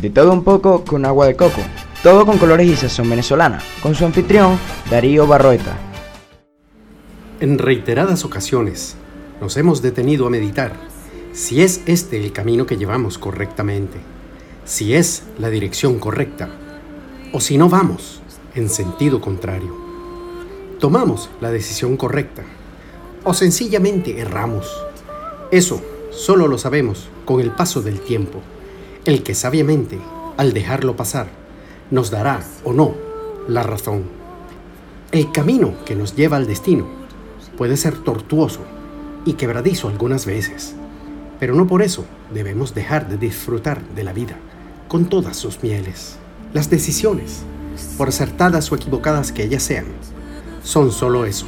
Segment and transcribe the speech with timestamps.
[0.00, 1.60] De todo un poco con agua de coco.
[2.02, 3.60] Todo con colores y sazón venezolana.
[3.82, 4.58] Con su anfitrión,
[4.90, 5.76] Darío Barroeta.
[7.38, 8.96] En reiteradas ocasiones
[9.42, 10.72] nos hemos detenido a meditar
[11.32, 13.98] si es este el camino que llevamos correctamente,
[14.64, 16.48] si es la dirección correcta,
[17.34, 18.22] o si no vamos
[18.54, 19.76] en sentido contrario.
[20.78, 22.42] Tomamos la decisión correcta,
[23.22, 24.66] o sencillamente erramos.
[25.50, 28.40] Eso solo lo sabemos con el paso del tiempo.
[29.06, 29.98] El que sabiamente,
[30.36, 31.28] al dejarlo pasar,
[31.90, 32.94] nos dará o no
[33.48, 34.04] la razón.
[35.10, 36.86] El camino que nos lleva al destino
[37.56, 38.60] puede ser tortuoso
[39.24, 40.74] y quebradizo algunas veces,
[41.38, 44.36] pero no por eso debemos dejar de disfrutar de la vida
[44.86, 46.16] con todas sus mieles.
[46.52, 47.40] Las decisiones,
[47.96, 49.86] por acertadas o equivocadas que ellas sean,
[50.62, 51.46] son solo eso,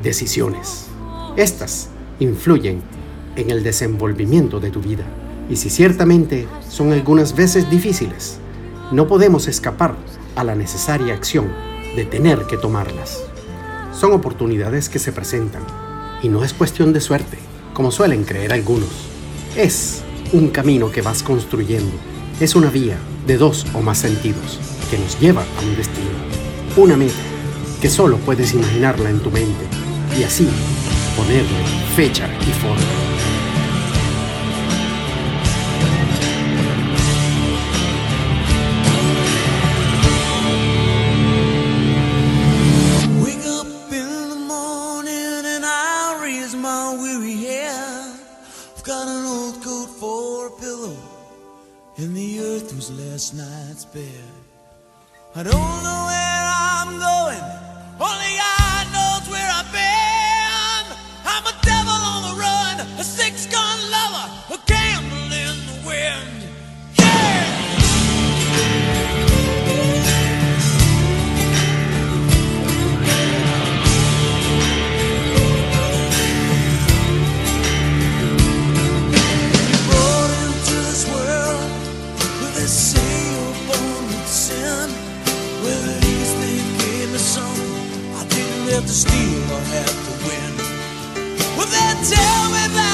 [0.00, 0.86] decisiones.
[1.36, 1.88] Estas
[2.20, 2.82] influyen
[3.34, 5.04] en el desenvolvimiento de tu vida
[5.48, 8.38] y si ciertamente son algunas veces difíciles,
[8.92, 9.94] no podemos escapar
[10.36, 11.52] a la necesaria acción
[11.96, 13.24] de tener que tomarlas
[13.94, 15.62] son oportunidades que se presentan
[16.22, 17.38] y no es cuestión de suerte,
[17.72, 18.88] como suelen creer algunos.
[19.56, 20.02] Es
[20.32, 21.92] un camino que vas construyendo,
[22.40, 24.58] es una vía de dos o más sentidos
[24.90, 26.10] que nos lleva a un destino,
[26.76, 27.14] una meta
[27.80, 29.66] que solo puedes imaginarla en tu mente
[30.18, 30.48] y así
[31.16, 33.03] ponerle fecha y forma.
[48.94, 50.96] got an old coat for a pillow,
[51.96, 54.28] and the earth was last night's bed.
[55.34, 57.44] I don't know where I'm going,
[58.08, 58.23] only
[84.26, 84.90] with.
[85.62, 87.18] Well, at least they gave me.
[88.20, 90.52] I didn't have to steal or have to win.
[91.56, 92.93] Well, they tell me that.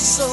[0.00, 0.29] so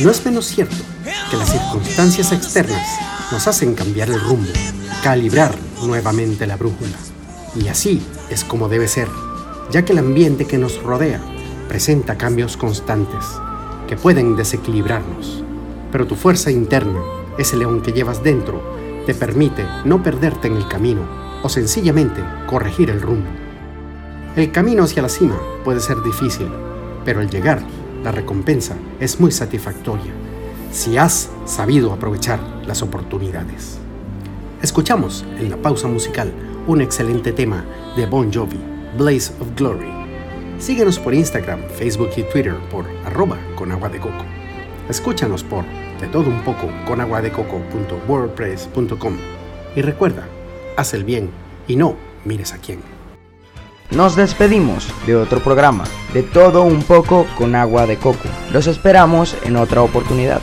[0.00, 0.76] No es menos cierto
[1.30, 2.86] que las circunstancias externas
[3.32, 4.48] nos hacen cambiar el rumbo,
[5.02, 6.96] calibrar nuevamente la brújula.
[7.56, 8.00] Y así
[8.30, 9.08] es como debe ser,
[9.70, 11.20] ya que el ambiente que nos rodea
[11.68, 13.24] presenta cambios constantes
[13.88, 15.42] que pueden desequilibrarnos.
[15.90, 17.00] Pero tu fuerza interna,
[17.38, 18.62] ese león que llevas dentro,
[19.06, 21.00] te permite no perderte en el camino
[21.42, 23.28] o sencillamente corregir el rumbo.
[24.36, 26.48] El camino hacia la cima puede ser difícil,
[27.04, 27.62] pero al llegar,
[28.02, 30.12] la recompensa es muy satisfactoria
[30.70, 33.78] si has sabido aprovechar las oportunidades.
[34.62, 36.32] Escuchamos en la pausa musical
[36.66, 37.64] un excelente tema
[37.96, 38.60] de Bon Jovi,
[38.96, 39.90] Blaze of Glory.
[40.58, 44.24] Síguenos por Instagram, Facebook y Twitter por arroba con agua de coco.
[44.88, 45.64] Escúchanos por
[46.00, 49.16] de todo un poco con agua de coco.wordpress.com.
[49.76, 50.26] Y recuerda,
[50.76, 51.30] haz el bien
[51.66, 52.97] y no mires a quién.
[53.90, 58.28] Nos despedimos de otro programa, de todo un poco con agua de coco.
[58.52, 60.42] Los esperamos en otra oportunidad.